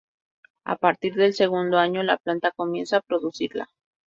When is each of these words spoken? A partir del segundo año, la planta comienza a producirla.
A 0.65 0.77
partir 0.77 1.13
del 1.13 1.35
segundo 1.35 1.77
año, 1.77 2.01
la 2.01 2.17
planta 2.17 2.49
comienza 2.51 2.97
a 2.97 3.01
producirla. 3.01 3.67